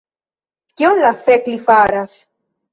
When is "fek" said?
1.29-1.53